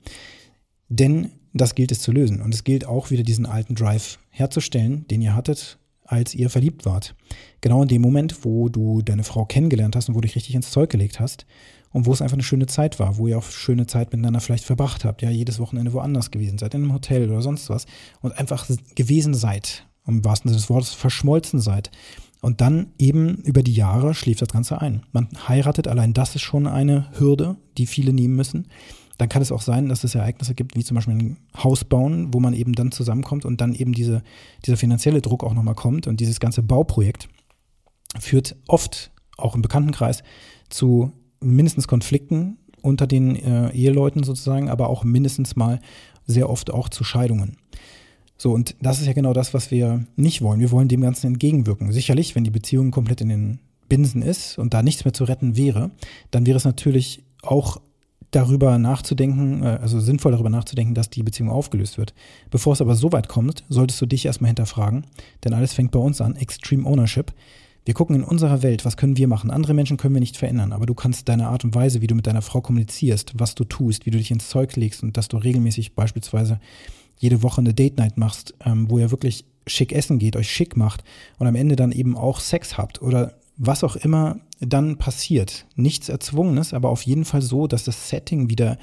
Denn 0.88 1.30
das 1.54 1.74
gilt 1.74 1.92
es 1.92 2.00
zu 2.00 2.12
lösen. 2.12 2.42
Und 2.42 2.52
es 2.54 2.64
gilt 2.64 2.84
auch 2.84 3.10
wieder 3.10 3.22
diesen 3.22 3.46
alten 3.46 3.74
Drive 3.74 4.18
herzustellen, 4.30 5.06
den 5.08 5.22
ihr 5.22 5.34
hattet 5.34 5.78
als 6.08 6.34
ihr 6.34 6.48
verliebt 6.48 6.86
wart. 6.86 7.14
Genau 7.60 7.82
in 7.82 7.88
dem 7.88 8.00
Moment, 8.00 8.44
wo 8.44 8.70
du 8.70 9.02
deine 9.02 9.24
Frau 9.24 9.44
kennengelernt 9.44 9.94
hast 9.94 10.08
und 10.08 10.14
wo 10.14 10.20
du 10.20 10.26
dich 10.26 10.36
richtig 10.36 10.54
ins 10.54 10.70
Zeug 10.70 10.88
gelegt 10.88 11.20
hast 11.20 11.44
und 11.92 12.06
wo 12.06 12.12
es 12.12 12.22
einfach 12.22 12.34
eine 12.34 12.42
schöne 12.42 12.66
Zeit 12.66 12.98
war, 12.98 13.16
wo 13.18 13.26
ihr 13.26 13.38
auch 13.38 13.44
schöne 13.44 13.86
Zeit 13.86 14.12
miteinander 14.12 14.40
vielleicht 14.40 14.64
verbracht 14.64 15.04
habt, 15.04 15.22
ja, 15.22 15.30
jedes 15.30 15.58
Wochenende 15.58 15.92
woanders 15.92 16.30
gewesen 16.30 16.58
seid, 16.58 16.74
in 16.74 16.82
einem 16.82 16.92
Hotel 16.92 17.30
oder 17.30 17.42
sonst 17.42 17.70
was 17.70 17.86
und 18.20 18.38
einfach 18.38 18.66
gewesen 18.94 19.34
seid, 19.34 19.86
im 20.06 20.24
wahrsten 20.24 20.48
Sinne 20.48 20.60
des 20.60 20.70
Wortes 20.70 20.90
verschmolzen 20.90 21.60
seid. 21.60 21.90
Und 22.40 22.60
dann 22.60 22.92
eben 22.98 23.38
über 23.38 23.64
die 23.64 23.74
Jahre 23.74 24.14
schläft 24.14 24.42
das 24.42 24.50
Ganze 24.50 24.80
ein. 24.80 25.02
Man 25.10 25.28
heiratet, 25.48 25.88
allein 25.88 26.14
das 26.14 26.36
ist 26.36 26.42
schon 26.42 26.68
eine 26.68 27.08
Hürde, 27.18 27.56
die 27.76 27.86
viele 27.86 28.12
nehmen 28.12 28.36
müssen 28.36 28.68
dann 29.18 29.28
kann 29.28 29.42
es 29.42 29.52
auch 29.52 29.60
sein, 29.60 29.88
dass 29.88 30.04
es 30.04 30.14
Ereignisse 30.14 30.54
gibt, 30.54 30.76
wie 30.76 30.84
zum 30.84 30.94
Beispiel 30.94 31.14
ein 31.14 31.36
Haus 31.62 31.84
bauen, 31.84 32.32
wo 32.32 32.38
man 32.38 32.54
eben 32.54 32.72
dann 32.72 32.92
zusammenkommt 32.92 33.44
und 33.44 33.60
dann 33.60 33.74
eben 33.74 33.92
diese, 33.92 34.22
dieser 34.64 34.76
finanzielle 34.76 35.20
Druck 35.20 35.42
auch 35.42 35.54
nochmal 35.54 35.74
kommt. 35.74 36.06
Und 36.06 36.20
dieses 36.20 36.38
ganze 36.38 36.62
Bauprojekt 36.62 37.28
führt 38.18 38.56
oft, 38.68 39.10
auch 39.36 39.56
im 39.56 39.62
Bekanntenkreis, 39.62 40.22
zu 40.70 41.10
mindestens 41.40 41.88
Konflikten 41.88 42.58
unter 42.82 43.06
den 43.06 43.36
äh, 43.36 43.70
Eheleuten 43.70 44.22
sozusagen, 44.22 44.68
aber 44.68 44.88
auch 44.88 45.04
mindestens 45.04 45.56
mal 45.56 45.80
sehr 46.26 46.48
oft 46.48 46.70
auch 46.70 46.88
zu 46.88 47.04
Scheidungen. 47.04 47.56
So, 48.36 48.52
und 48.52 48.76
das 48.80 49.00
ist 49.00 49.06
ja 49.06 49.12
genau 49.14 49.32
das, 49.32 49.52
was 49.52 49.70
wir 49.70 50.04
nicht 50.14 50.42
wollen. 50.42 50.60
Wir 50.60 50.70
wollen 50.70 50.88
dem 50.88 51.00
Ganzen 51.00 51.26
entgegenwirken. 51.26 51.90
Sicherlich, 51.90 52.36
wenn 52.36 52.44
die 52.44 52.50
Beziehung 52.50 52.92
komplett 52.92 53.20
in 53.20 53.28
den 53.28 53.58
Binsen 53.88 54.22
ist 54.22 54.58
und 54.58 54.74
da 54.74 54.82
nichts 54.82 55.04
mehr 55.04 55.14
zu 55.14 55.24
retten 55.24 55.56
wäre, 55.56 55.90
dann 56.30 56.46
wäre 56.46 56.56
es 56.56 56.64
natürlich 56.64 57.24
auch 57.42 57.80
darüber 58.30 58.78
nachzudenken, 58.78 59.62
äh, 59.62 59.78
also 59.80 60.00
sinnvoll 60.00 60.32
darüber 60.32 60.50
nachzudenken, 60.50 60.94
dass 60.94 61.10
die 61.10 61.22
Beziehung 61.22 61.50
aufgelöst 61.50 61.98
wird. 61.98 62.14
Bevor 62.50 62.74
es 62.74 62.80
aber 62.80 62.94
so 62.94 63.12
weit 63.12 63.28
kommt, 63.28 63.64
solltest 63.68 64.00
du 64.00 64.06
dich 64.06 64.26
erstmal 64.26 64.48
hinterfragen, 64.48 65.06
denn 65.44 65.54
alles 65.54 65.72
fängt 65.72 65.90
bei 65.90 65.98
uns 65.98 66.20
an, 66.20 66.36
Extreme 66.36 66.86
Ownership. 66.86 67.32
Wir 67.88 67.94
gucken 67.94 68.16
in 68.16 68.22
unserer 68.22 68.62
Welt, 68.62 68.84
was 68.84 68.98
können 68.98 69.16
wir 69.16 69.28
machen? 69.28 69.50
Andere 69.50 69.72
Menschen 69.72 69.96
können 69.96 70.12
wir 70.12 70.20
nicht 70.20 70.36
verändern, 70.36 70.74
aber 70.74 70.84
du 70.84 70.92
kannst 70.92 71.26
deine 71.26 71.48
Art 71.48 71.64
und 71.64 71.74
Weise, 71.74 72.02
wie 72.02 72.06
du 72.06 72.14
mit 72.14 72.26
deiner 72.26 72.42
Frau 72.42 72.60
kommunizierst, 72.60 73.32
was 73.38 73.54
du 73.54 73.64
tust, 73.64 74.04
wie 74.04 74.10
du 74.10 74.18
dich 74.18 74.30
ins 74.30 74.50
Zeug 74.50 74.76
legst 74.76 75.02
und 75.02 75.16
dass 75.16 75.28
du 75.28 75.38
regelmäßig 75.38 75.94
beispielsweise 75.94 76.60
jede 77.16 77.42
Woche 77.42 77.62
eine 77.62 77.72
Date 77.72 77.96
Night 77.96 78.18
machst, 78.18 78.52
ähm, 78.62 78.90
wo 78.90 78.98
ihr 78.98 79.10
wirklich 79.10 79.46
schick 79.66 79.94
essen 79.94 80.18
geht, 80.18 80.36
euch 80.36 80.50
schick 80.50 80.76
macht 80.76 81.02
und 81.38 81.46
am 81.46 81.54
Ende 81.54 81.76
dann 81.76 81.92
eben 81.92 82.14
auch 82.14 82.40
Sex 82.40 82.76
habt 82.76 83.00
oder 83.00 83.38
was 83.56 83.82
auch 83.82 83.96
immer 83.96 84.38
dann 84.60 84.98
passiert. 84.98 85.64
Nichts 85.74 86.10
Erzwungenes, 86.10 86.74
aber 86.74 86.90
auf 86.90 87.00
jeden 87.04 87.24
Fall 87.24 87.40
so, 87.40 87.66
dass 87.66 87.84
das 87.84 88.10
Setting 88.10 88.50
wieder, 88.50 88.76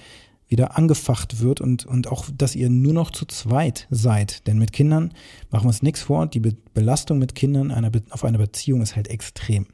wieder 0.47 0.77
angefacht 0.77 1.41
wird 1.41 1.61
und, 1.61 1.85
und 1.85 2.07
auch, 2.07 2.25
dass 2.35 2.55
ihr 2.55 2.69
nur 2.69 2.93
noch 2.93 3.11
zu 3.11 3.25
zweit 3.25 3.87
seid. 3.89 4.45
Denn 4.47 4.59
mit 4.59 4.73
Kindern 4.73 5.13
machen 5.49 5.65
wir 5.65 5.69
uns 5.69 5.81
nichts 5.81 6.01
vor. 6.01 6.27
Die 6.27 6.39
Be 6.39 6.55
Belastung 6.73 7.19
mit 7.19 7.35
Kindern 7.35 7.71
einer 7.71 7.89
auf 8.09 8.25
einer 8.25 8.37
Beziehung 8.37 8.81
ist 8.81 8.95
halt 8.95 9.07
extrem. 9.07 9.65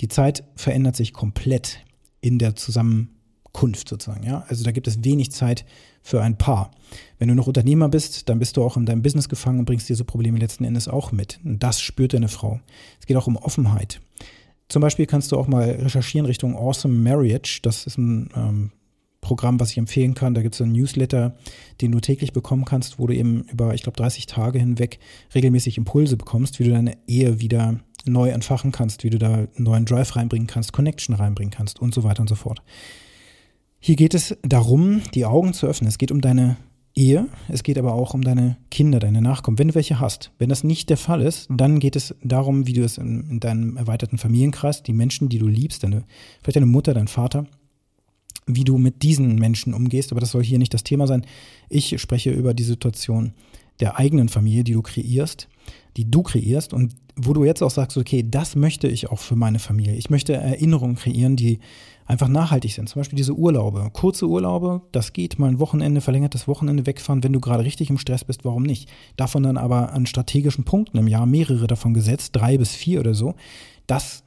Die 0.00 0.08
Zeit 0.08 0.44
verändert 0.56 0.96
sich 0.96 1.12
komplett 1.12 1.78
in 2.20 2.38
der 2.38 2.56
Zusammenkunft 2.56 3.88
sozusagen. 3.88 4.24
Ja? 4.24 4.44
Also 4.48 4.64
da 4.64 4.72
gibt 4.72 4.88
es 4.88 5.04
wenig 5.04 5.30
Zeit 5.30 5.64
für 6.02 6.20
ein 6.20 6.36
Paar. 6.36 6.72
Wenn 7.18 7.28
du 7.28 7.34
noch 7.34 7.46
Unternehmer 7.46 7.88
bist, 7.88 8.28
dann 8.28 8.40
bist 8.40 8.56
du 8.56 8.64
auch 8.64 8.76
in 8.76 8.86
deinem 8.86 9.02
Business 9.02 9.28
gefangen 9.28 9.60
und 9.60 9.66
bringst 9.66 9.88
diese 9.88 10.04
Probleme 10.04 10.38
letzten 10.38 10.64
Endes 10.64 10.88
auch 10.88 11.12
mit. 11.12 11.38
Und 11.44 11.62
das 11.62 11.80
spürt 11.80 12.12
deine 12.12 12.28
Frau. 12.28 12.60
Es 13.00 13.06
geht 13.06 13.16
auch 13.16 13.28
um 13.28 13.36
Offenheit. 13.36 14.00
Zum 14.68 14.82
Beispiel 14.82 15.06
kannst 15.06 15.30
du 15.30 15.38
auch 15.38 15.46
mal 15.46 15.70
recherchieren 15.70 16.26
Richtung 16.26 16.56
Awesome 16.56 16.94
Marriage. 16.94 17.60
Das 17.62 17.86
ist 17.86 17.98
ein 17.98 18.30
ähm, 18.34 18.72
Programm, 19.32 19.58
was 19.58 19.70
ich 19.70 19.78
empfehlen 19.78 20.12
kann. 20.12 20.34
Da 20.34 20.42
gibt 20.42 20.54
es 20.54 20.60
einen 20.60 20.72
Newsletter, 20.72 21.34
den 21.80 21.90
du 21.90 22.00
täglich 22.00 22.34
bekommen 22.34 22.66
kannst, 22.66 22.98
wo 22.98 23.06
du 23.06 23.14
eben 23.14 23.44
über, 23.50 23.72
ich 23.72 23.82
glaube, 23.82 23.96
30 23.96 24.26
Tage 24.26 24.58
hinweg 24.58 24.98
regelmäßig 25.34 25.78
Impulse 25.78 26.18
bekommst, 26.18 26.58
wie 26.58 26.64
du 26.64 26.70
deine 26.70 26.98
Ehe 27.06 27.40
wieder 27.40 27.80
neu 28.04 28.28
entfachen 28.28 28.72
kannst, 28.72 29.04
wie 29.04 29.10
du 29.10 29.18
da 29.18 29.32
einen 29.32 29.48
neuen 29.56 29.86
Drive 29.86 30.16
reinbringen 30.16 30.46
kannst, 30.46 30.74
Connection 30.74 31.14
reinbringen 31.14 31.50
kannst 31.50 31.80
und 31.80 31.94
so 31.94 32.04
weiter 32.04 32.20
und 32.20 32.28
so 32.28 32.34
fort. 32.34 32.60
Hier 33.80 33.96
geht 33.96 34.12
es 34.12 34.36
darum, 34.42 35.00
die 35.14 35.24
Augen 35.24 35.54
zu 35.54 35.66
öffnen. 35.66 35.88
Es 35.88 35.96
geht 35.96 36.12
um 36.12 36.20
deine 36.20 36.58
Ehe, 36.94 37.26
es 37.48 37.62
geht 37.62 37.78
aber 37.78 37.94
auch 37.94 38.12
um 38.12 38.20
deine 38.20 38.58
Kinder, 38.70 38.98
deine 38.98 39.22
Nachkommen, 39.22 39.58
wenn 39.58 39.68
du 39.68 39.74
welche 39.74 39.98
hast. 39.98 40.30
Wenn 40.36 40.50
das 40.50 40.62
nicht 40.62 40.90
der 40.90 40.98
Fall 40.98 41.22
ist, 41.22 41.48
dann 41.48 41.80
geht 41.80 41.96
es 41.96 42.14
darum, 42.22 42.66
wie 42.66 42.74
du 42.74 42.84
es 42.84 42.98
in, 42.98 43.30
in 43.30 43.40
deinem 43.40 43.78
erweiterten 43.78 44.18
Familienkreis, 44.18 44.82
die 44.82 44.92
Menschen, 44.92 45.30
die 45.30 45.38
du 45.38 45.48
liebst, 45.48 45.84
deine, 45.84 46.04
vielleicht 46.42 46.56
deine 46.56 46.66
Mutter, 46.66 46.92
dein 46.92 47.08
Vater, 47.08 47.46
wie 48.46 48.64
du 48.64 48.78
mit 48.78 49.02
diesen 49.02 49.36
Menschen 49.36 49.74
umgehst. 49.74 50.12
Aber 50.12 50.20
das 50.20 50.30
soll 50.30 50.44
hier 50.44 50.58
nicht 50.58 50.74
das 50.74 50.84
Thema 50.84 51.06
sein. 51.06 51.24
Ich 51.68 52.00
spreche 52.00 52.30
über 52.30 52.54
die 52.54 52.64
Situation 52.64 53.34
der 53.80 53.98
eigenen 53.98 54.28
Familie, 54.28 54.64
die 54.64 54.72
du 54.72 54.82
kreierst, 54.82 55.48
die 55.96 56.10
du 56.10 56.22
kreierst 56.22 56.72
und 56.72 56.94
wo 57.16 57.32
du 57.32 57.44
jetzt 57.44 57.62
auch 57.62 57.70
sagst, 57.70 57.96
okay, 57.96 58.24
das 58.28 58.56
möchte 58.56 58.88
ich 58.88 59.10
auch 59.10 59.18
für 59.18 59.36
meine 59.36 59.58
Familie. 59.58 59.94
Ich 59.96 60.08
möchte 60.08 60.32
Erinnerungen 60.32 60.96
kreieren, 60.96 61.36
die 61.36 61.58
einfach 62.06 62.28
nachhaltig 62.28 62.72
sind. 62.72 62.88
Zum 62.88 63.00
Beispiel 63.00 63.16
diese 63.16 63.34
Urlaube. 63.34 63.90
Kurze 63.92 64.26
Urlaube, 64.26 64.82
das 64.92 65.12
geht, 65.12 65.38
mal 65.38 65.48
ein 65.48 65.58
Wochenende, 65.58 66.00
verlängertes 66.00 66.48
Wochenende 66.48 66.86
wegfahren, 66.86 67.22
wenn 67.22 67.32
du 67.32 67.40
gerade 67.40 67.64
richtig 67.64 67.90
im 67.90 67.98
Stress 67.98 68.24
bist, 68.24 68.44
warum 68.44 68.62
nicht? 68.62 68.88
Davon 69.16 69.42
dann 69.42 69.56
aber 69.56 69.92
an 69.92 70.06
strategischen 70.06 70.64
Punkten 70.64 70.98
im 70.98 71.08
Jahr 71.08 71.26
mehrere 71.26 71.66
davon 71.66 71.94
gesetzt, 71.94 72.34
drei 72.34 72.56
bis 72.56 72.74
vier 72.74 73.00
oder 73.00 73.14
so. 73.14 73.34
Das 73.86 74.24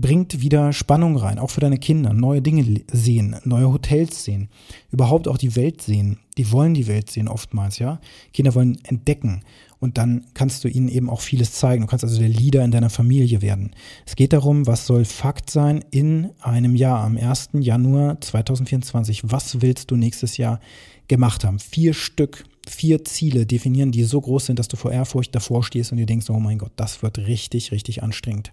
bringt 0.00 0.40
wieder 0.40 0.72
Spannung 0.72 1.16
rein, 1.16 1.40
auch 1.40 1.50
für 1.50 1.60
deine 1.60 1.78
Kinder. 1.78 2.12
Neue 2.12 2.40
Dinge 2.40 2.82
sehen, 2.92 3.36
neue 3.44 3.72
Hotels 3.72 4.22
sehen, 4.24 4.48
überhaupt 4.92 5.26
auch 5.26 5.38
die 5.38 5.56
Welt 5.56 5.82
sehen. 5.82 6.18
Die 6.36 6.52
wollen 6.52 6.72
die 6.72 6.86
Welt 6.86 7.10
sehen 7.10 7.26
oftmals, 7.26 7.80
ja. 7.80 8.00
Kinder 8.32 8.54
wollen 8.54 8.78
entdecken 8.84 9.42
und 9.80 9.98
dann 9.98 10.24
kannst 10.34 10.62
du 10.62 10.68
ihnen 10.68 10.88
eben 10.88 11.10
auch 11.10 11.20
vieles 11.20 11.52
zeigen. 11.52 11.82
Du 11.82 11.88
kannst 11.88 12.04
also 12.04 12.18
der 12.18 12.28
Leader 12.28 12.64
in 12.64 12.70
deiner 12.70 12.90
Familie 12.90 13.42
werden. 13.42 13.72
Es 14.06 14.14
geht 14.14 14.32
darum, 14.32 14.68
was 14.68 14.86
soll 14.86 15.04
Fakt 15.04 15.50
sein 15.50 15.84
in 15.90 16.30
einem 16.40 16.76
Jahr, 16.76 17.00
am 17.00 17.16
1. 17.16 17.50
Januar 17.54 18.20
2024. 18.20 19.22
Was 19.24 19.60
willst 19.62 19.90
du 19.90 19.96
nächstes 19.96 20.36
Jahr 20.36 20.60
gemacht 21.08 21.44
haben? 21.44 21.58
Vier 21.58 21.92
Stück 21.92 22.44
vier 22.68 23.02
Ziele 23.04 23.46
definieren, 23.46 23.92
die 23.92 24.04
so 24.04 24.20
groß 24.20 24.46
sind, 24.46 24.58
dass 24.58 24.68
du 24.68 24.76
vor 24.76 24.92
Ehrfurcht 24.92 25.34
davor 25.34 25.64
stehst 25.64 25.90
und 25.90 25.98
dir 25.98 26.06
denkst, 26.06 26.28
oh 26.30 26.38
mein 26.38 26.58
Gott, 26.58 26.72
das 26.76 27.02
wird 27.02 27.18
richtig, 27.18 27.72
richtig 27.72 28.02
anstrengend. 28.02 28.52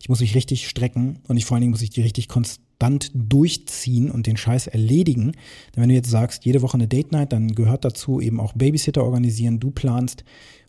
Ich 0.00 0.08
muss 0.08 0.20
mich 0.20 0.34
richtig 0.34 0.68
strecken 0.68 1.18
und 1.28 1.36
ich 1.36 1.44
vor 1.44 1.54
allen 1.54 1.60
Dingen 1.62 1.72
muss 1.72 1.82
ich 1.82 1.90
die 1.90 2.00
richtig 2.00 2.28
konstant 2.28 3.10
durchziehen 3.14 4.10
und 4.10 4.26
den 4.26 4.38
Scheiß 4.38 4.66
erledigen. 4.66 5.32
Denn 5.74 5.82
wenn 5.82 5.88
du 5.90 5.94
jetzt 5.94 6.10
sagst, 6.10 6.44
jede 6.44 6.62
Woche 6.62 6.74
eine 6.74 6.88
Date 6.88 7.12
Night, 7.12 7.32
dann 7.32 7.54
gehört 7.54 7.84
dazu 7.84 8.20
eben 8.20 8.40
auch 8.40 8.54
Babysitter 8.54 9.04
organisieren, 9.04 9.60
du 9.60 9.70
planst, 9.70 10.24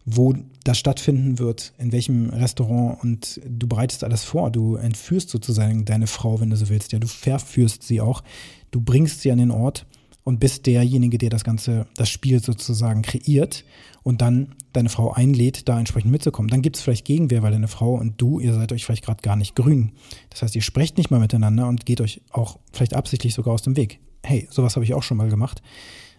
wo 0.06 0.36
das 0.64 0.78
stattfinden 0.78 1.40
wird, 1.40 1.74
in 1.78 1.92
welchem 1.92 2.30
Restaurant 2.30 3.02
und 3.02 3.40
du 3.48 3.68
bereitest 3.68 4.04
alles 4.04 4.24
vor. 4.24 4.52
Du 4.52 4.76
entführst 4.76 5.30
sozusagen 5.30 5.86
deine 5.86 6.08
Frau, 6.08 6.42
wenn 6.42 6.50
du 6.50 6.58
so 6.58 6.70
willst. 6.70 6.92
Ja, 6.92 7.00
du 7.00 7.08
verführst 7.08 7.84
sie 7.84 8.02
auch. 8.02 8.24
Du 8.72 8.82
bringst 8.82 9.22
sie 9.22 9.32
an 9.32 9.38
den 9.38 9.52
Ort 9.52 9.86
und 10.24 10.40
bist 10.40 10.66
derjenige, 10.68 11.18
der 11.18 11.30
das 11.30 11.44
ganze, 11.44 11.88
das 11.96 12.10
Spiel 12.10 12.42
sozusagen 12.42 13.02
kreiert 13.02 13.66
und 14.04 14.22
dann 14.22 14.56
deine 14.74 14.90
Frau 14.90 15.12
einlädt, 15.12 15.68
da 15.68 15.80
entsprechend 15.80 16.12
mitzukommen. 16.12 16.50
Dann 16.50 16.62
gibt 16.62 16.76
es 16.76 16.82
vielleicht 16.82 17.06
Gegenwehr, 17.06 17.44
weil 17.44 17.52
deine 17.52 17.68
Frau 17.68 17.96
und 17.96 18.22
du, 18.22 18.40
ihr 18.40 18.54
seid 18.54 18.72
euch 18.72 18.86
vielleicht 18.86 19.06
gerade 19.06 19.22
gar 19.22 19.36
nicht 19.36 19.56
grün. 19.56 19.94
Das 20.30 20.42
heißt, 20.42 20.56
ihr 20.56 20.62
sprecht 20.62 20.98
nicht 20.98 21.12
mal 21.12 21.20
miteinander 21.20 21.68
und 21.68 21.86
geht 21.86 22.02
euch 22.02 22.22
auch 22.32 22.60
vielleicht 22.72 22.96
absichtlich 22.96 23.34
sogar 23.34 23.54
aus 23.54 23.64
dem 23.64 23.76
Weg. 23.76 24.00
Hey, 24.24 24.48
sowas 24.52 24.76
habe 24.76 24.86
ich 24.86 24.94
auch 24.94 25.04
schon 25.04 25.18
mal 25.18 25.30
gemacht. 25.30 25.62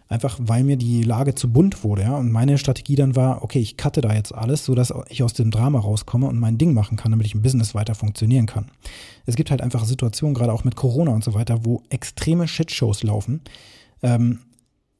Einfach 0.08 0.38
weil 0.42 0.62
mir 0.62 0.76
die 0.76 1.04
Lage 1.04 1.34
zu 1.34 1.50
bunt 1.50 1.84
wurde, 1.84 2.02
ja. 2.02 2.16
Und 2.18 2.30
meine 2.30 2.58
Strategie 2.58 2.96
dann 2.96 3.16
war, 3.16 3.42
okay, 3.42 3.60
ich 3.60 3.78
cutte 3.78 4.02
da 4.02 4.12
jetzt 4.12 4.34
alles, 4.34 4.62
sodass 4.64 4.92
ich 5.08 5.22
aus 5.22 5.32
dem 5.32 5.50
Drama 5.50 5.78
rauskomme 5.78 6.26
und 6.26 6.38
mein 6.38 6.58
Ding 6.58 6.74
machen 6.74 6.98
kann, 6.98 7.12
damit 7.12 7.26
ich 7.26 7.34
im 7.34 7.40
Business 7.40 7.74
weiter 7.74 7.94
funktionieren 7.94 8.44
kann. 8.44 8.70
Es 9.24 9.36
gibt 9.36 9.50
halt 9.50 9.62
einfach 9.62 9.86
Situationen, 9.86 10.34
gerade 10.34 10.52
auch 10.52 10.64
mit 10.64 10.76
Corona 10.76 11.12
und 11.12 11.24
so 11.24 11.32
weiter, 11.32 11.64
wo 11.64 11.82
extreme 11.88 12.46
Shitshows 12.46 13.02
laufen 13.04 13.40
ähm, 14.02 14.40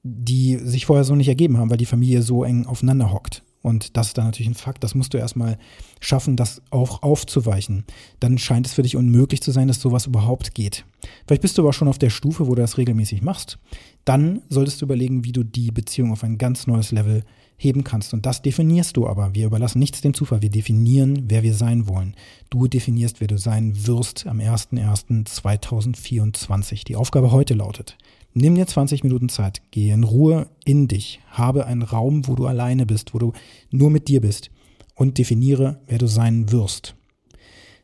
die 0.02 0.56
sich 0.56 0.86
vorher 0.86 1.04
so 1.04 1.14
nicht 1.14 1.28
ergeben 1.28 1.58
haben, 1.58 1.70
weil 1.70 1.76
die 1.76 1.86
Familie 1.86 2.22
so 2.22 2.44
eng 2.44 2.66
aufeinander 2.66 3.12
hockt. 3.12 3.42
Und 3.62 3.96
das 3.96 4.08
ist 4.08 4.18
dann 4.18 4.26
natürlich 4.26 4.50
ein 4.50 4.54
Fakt. 4.54 4.82
Das 4.82 4.96
musst 4.96 5.14
du 5.14 5.18
erstmal 5.18 5.56
schaffen, 6.00 6.36
das 6.36 6.60
auch 6.70 7.02
aufzuweichen. 7.02 7.84
Dann 8.18 8.38
scheint 8.38 8.66
es 8.66 8.72
für 8.74 8.82
dich 8.82 8.96
unmöglich 8.96 9.40
zu 9.40 9.52
sein, 9.52 9.68
dass 9.68 9.80
sowas 9.80 10.06
überhaupt 10.06 10.54
geht. 10.54 10.84
Vielleicht 11.26 11.42
bist 11.42 11.56
du 11.56 11.62
aber 11.62 11.72
schon 11.72 11.86
auf 11.86 11.98
der 11.98 12.10
Stufe, 12.10 12.48
wo 12.48 12.56
du 12.56 12.62
das 12.62 12.76
regelmäßig 12.76 13.22
machst. 13.22 13.60
Dann 14.04 14.42
solltest 14.48 14.80
du 14.80 14.86
überlegen, 14.86 15.24
wie 15.24 15.30
du 15.30 15.44
die 15.44 15.70
Beziehung 15.70 16.10
auf 16.10 16.24
ein 16.24 16.38
ganz 16.38 16.66
neues 16.66 16.90
Level 16.90 17.22
heben 17.56 17.84
kannst. 17.84 18.12
Und 18.12 18.26
das 18.26 18.42
definierst 18.42 18.96
du 18.96 19.06
aber. 19.06 19.36
Wir 19.36 19.46
überlassen 19.46 19.78
nichts 19.78 20.00
dem 20.00 20.14
Zufall. 20.14 20.42
Wir 20.42 20.50
definieren, 20.50 21.26
wer 21.28 21.44
wir 21.44 21.54
sein 21.54 21.86
wollen. 21.86 22.16
Du 22.50 22.66
definierst, 22.66 23.20
wer 23.20 23.28
du 23.28 23.38
sein 23.38 23.86
wirst 23.86 24.26
am 24.26 24.40
01.01.2024. 24.40 26.84
Die 26.84 26.96
Aufgabe 26.96 27.30
heute 27.30 27.54
lautet, 27.54 27.96
Nimm 28.34 28.54
dir 28.54 28.66
20 28.66 29.04
Minuten 29.04 29.28
Zeit, 29.28 29.60
geh 29.70 29.90
in 29.90 30.04
Ruhe 30.04 30.48
in 30.64 30.88
dich, 30.88 31.20
habe 31.28 31.66
einen 31.66 31.82
Raum, 31.82 32.26
wo 32.26 32.34
du 32.34 32.46
alleine 32.46 32.86
bist, 32.86 33.12
wo 33.12 33.18
du 33.18 33.32
nur 33.70 33.90
mit 33.90 34.08
dir 34.08 34.22
bist 34.22 34.50
und 34.94 35.18
definiere, 35.18 35.80
wer 35.86 35.98
du 35.98 36.06
sein 36.06 36.50
wirst. 36.50 36.94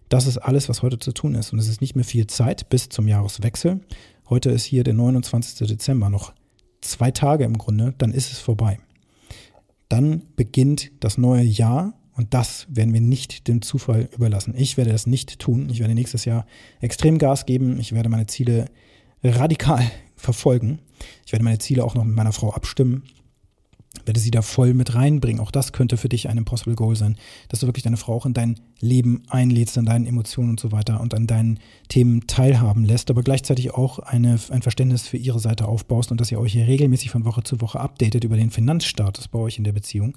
Das 0.09 0.27
ist 0.27 0.39
alles, 0.39 0.71
was 0.71 0.81
heute 0.81 0.99
zu 0.99 1.13
tun 1.13 1.35
ist. 1.35 1.53
Und 1.53 1.59
es 1.59 1.69
ist 1.69 1.83
nicht 1.83 1.97
mehr 1.97 2.05
viel 2.05 2.27
Zeit 2.27 2.71
bis 2.71 2.89
zum 2.89 3.09
Jahreswechsel. 3.09 3.81
Heute 4.31 4.51
ist 4.51 4.65
hier 4.65 4.85
der 4.85 4.95
29. 4.95 5.69
Dezember, 5.69 6.09
noch 6.09 6.33
zwei 6.81 7.11
Tage 7.11 7.45
im 7.45 7.59
Grunde, 7.59 7.95
dann 7.99 8.13
ist 8.13 8.33
es 8.33 8.39
vorbei. 8.39 8.79
Dann 9.91 10.23
beginnt 10.37 10.93
das 11.01 11.19
neue 11.19 11.43
Jahr 11.43 11.95
und 12.15 12.33
das 12.33 12.67
werden 12.71 12.95
wir 12.95 13.03
nicht 13.03 13.49
dem 13.49 13.61
Zufall 13.61 14.09
überlassen. 14.15 14.55
Ich 14.57 14.79
werde 14.79 14.93
das 14.93 15.07
nicht 15.07 15.39
tun. 15.39 15.69
Ich 15.71 15.81
werde 15.81 15.95
nächstes 15.95 16.25
Jahr 16.25 16.47
extrem 16.81 17.19
Gas 17.19 17.45
geben. 17.45 17.79
Ich 17.81 17.93
werde 17.93 18.09
meine 18.09 18.27
Ziele 18.27 18.67
radikal 19.23 19.83
verfolgen. 20.19 20.81
Ich 21.25 21.33
werde 21.33 21.45
meine 21.45 21.59
Ziele 21.59 21.85
auch 21.85 21.95
noch 21.95 22.05
mit 22.05 22.17
meiner 22.17 22.33
Frau 22.33 22.53
abstimmen, 22.53 23.05
werde 24.05 24.21
sie 24.21 24.31
da 24.31 24.43
voll 24.43 24.75
mit 24.75 24.95
reinbringen. 24.95 25.41
Auch 25.41 25.51
das 25.51 25.73
könnte 25.73 25.97
für 25.97 26.09
dich 26.09 26.29
ein 26.29 26.39
Impossible 26.39 26.75
Goal 26.75 26.97
sein, 26.97 27.17
dass 27.49 27.61
du 27.61 27.67
wirklich 27.67 27.85
deine 27.85 27.97
Frau 27.97 28.15
auch 28.15 28.27
in 28.27 28.35
dein 28.35 28.61
Leben 28.81 29.23
einlädst, 29.29 29.79
an 29.79 29.87
deinen 29.87 30.07
Emotionen 30.07 30.51
und 30.51 30.61
so 30.61 30.73
weiter 30.73 31.01
und 31.01 31.15
an 31.15 31.27
deinen 31.27 31.61
Themen 31.89 32.27
teilhaben 32.27 32.85
lässt, 32.85 33.11
aber 33.11 33.23
gleichzeitig 33.23 33.73
auch 33.75 33.99
eine, 33.99 34.39
ein 34.51 34.63
Verständnis 34.63 35.07
für 35.07 35.17
ihre 35.17 35.41
Seite 35.41 35.67
aufbaust 35.67 36.11
und 36.11 36.21
dass 36.21 36.31
ihr 36.31 36.41
euch 36.41 36.53
hier 36.53 36.67
regelmäßig 36.67 37.11
von 37.11 37.25
Woche 37.25 37.43
zu 37.43 37.61
Woche 37.61 37.81
updatet 37.81 38.25
über 38.25 38.37
den 38.37 38.51
Finanzstatus 38.51 39.29
bei 39.29 39.39
euch 39.39 39.59
in 39.59 39.65
der 39.65 39.73
Beziehung 39.73 40.15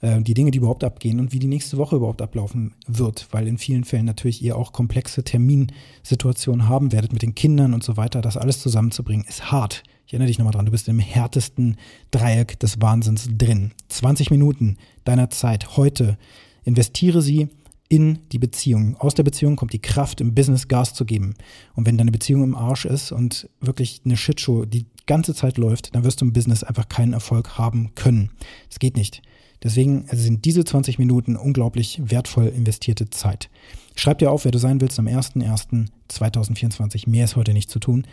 äh, 0.00 0.20
die 0.20 0.34
Dinge, 0.34 0.50
die 0.50 0.58
überhaupt 0.58 0.84
abgehen 0.84 1.20
und 1.20 1.32
wie 1.32 1.38
die 1.38 1.46
nächste 1.46 1.76
Woche 1.76 1.96
überhaupt 1.96 2.22
ablaufen 2.22 2.74
wird, 2.86 3.28
weil 3.30 3.46
in 3.46 3.58
vielen 3.58 3.84
Fällen 3.84 4.06
natürlich 4.06 4.42
ihr 4.42 4.56
auch 4.56 4.72
komplexe 4.72 5.24
Terminsituationen 5.24 6.68
haben 6.68 6.92
werdet 6.92 7.12
mit 7.12 7.22
den 7.22 7.34
Kindern 7.34 7.74
und 7.74 7.84
so 7.84 7.96
weiter. 7.96 8.20
Das 8.20 8.36
alles 8.36 8.60
zusammenzubringen 8.60 9.26
ist 9.28 9.50
hart. 9.50 9.82
Ich 10.06 10.12
erinnere 10.12 10.28
dich 10.28 10.38
nochmal 10.38 10.52
dran, 10.52 10.66
du 10.66 10.72
bist 10.72 10.88
im 10.88 11.00
härtesten 11.00 11.76
Dreieck 12.12 12.60
des 12.60 12.80
Wahnsinns 12.80 13.28
drin. 13.36 13.72
20 13.88 14.30
Minuten 14.30 14.76
deiner 15.04 15.30
Zeit 15.30 15.76
heute 15.76 16.16
investiere 16.64 17.22
sie 17.22 17.48
in 17.88 18.20
die 18.32 18.38
Beziehung. 18.38 18.96
Aus 18.96 19.14
der 19.14 19.22
Beziehung 19.22 19.56
kommt 19.56 19.72
die 19.72 19.82
Kraft, 19.82 20.20
im 20.20 20.34
Business 20.34 20.68
Gas 20.68 20.94
zu 20.94 21.04
geben. 21.04 21.34
Und 21.74 21.86
wenn 21.86 21.98
deine 21.98 22.12
Beziehung 22.12 22.42
im 22.42 22.54
Arsch 22.54 22.84
ist 22.84 23.12
und 23.12 23.48
wirklich 23.60 24.02
eine 24.04 24.16
Shitshow 24.16 24.64
die 24.64 24.86
ganze 25.06 25.34
Zeit 25.34 25.56
läuft, 25.56 25.94
dann 25.94 26.04
wirst 26.04 26.20
du 26.20 26.24
im 26.24 26.32
Business 26.32 26.64
einfach 26.64 26.88
keinen 26.88 27.12
Erfolg 27.12 27.58
haben 27.58 27.92
können. 27.94 28.30
Es 28.70 28.78
geht 28.78 28.96
nicht. 28.96 29.22
Deswegen 29.62 30.06
sind 30.12 30.44
diese 30.44 30.64
20 30.64 30.98
Minuten 30.98 31.36
unglaublich 31.36 32.00
wertvoll 32.04 32.48
investierte 32.48 33.10
Zeit. 33.10 33.48
Schreib 33.94 34.18
dir 34.18 34.30
auf, 34.30 34.44
wer 34.44 34.52
du 34.52 34.58
sein 34.58 34.80
willst 34.80 34.98
am 34.98 35.06
01.01.2024. 35.06 37.08
Mehr 37.08 37.24
ist 37.24 37.36
heute 37.36 37.52
nicht 37.52 37.70
zu 37.70 37.78
tun. 37.78 38.06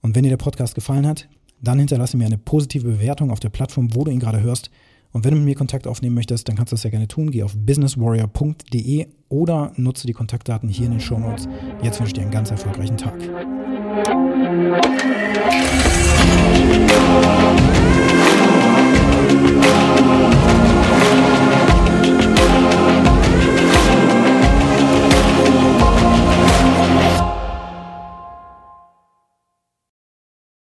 Und 0.00 0.14
wenn 0.14 0.22
dir 0.22 0.30
der 0.30 0.38
Podcast 0.38 0.74
gefallen 0.74 1.06
hat, 1.06 1.28
dann 1.60 1.78
hinterlasse 1.78 2.16
mir 2.16 2.26
eine 2.26 2.38
positive 2.38 2.88
Bewertung 2.88 3.30
auf 3.30 3.40
der 3.40 3.50
Plattform, 3.50 3.94
wo 3.94 4.04
du 4.04 4.10
ihn 4.10 4.20
gerade 4.20 4.40
hörst. 4.40 4.70
Und 5.12 5.24
wenn 5.24 5.32
du 5.32 5.38
mit 5.38 5.46
mir 5.46 5.54
Kontakt 5.54 5.86
aufnehmen 5.86 6.14
möchtest, 6.14 6.48
dann 6.48 6.56
kannst 6.56 6.72
du 6.72 6.76
das 6.76 6.82
ja 6.82 6.90
gerne 6.90 7.08
tun. 7.08 7.30
Geh 7.30 7.42
auf 7.42 7.56
businesswarrior.de 7.56 9.06
oder 9.28 9.72
nutze 9.76 10.06
die 10.06 10.12
Kontaktdaten 10.12 10.68
hier 10.68 10.86
in 10.86 10.92
den 10.92 11.00
Show 11.00 11.18
Notes. 11.18 11.48
Jetzt 11.82 11.98
wünsche 11.98 12.10
ich 12.10 12.14
dir 12.14 12.22
einen 12.22 12.30
ganz 12.30 12.50
erfolgreichen 12.50 12.96
Tag. 12.96 13.18